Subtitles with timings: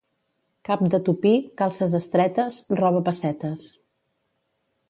[0.69, 3.71] Cap de tupí, calces estretes, roba pessetes.